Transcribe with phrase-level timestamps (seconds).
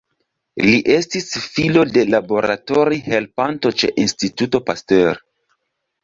[0.67, 1.25] Li estis
[1.57, 5.21] filo de laboratori-helpanto ĉe Instituto Pasteur.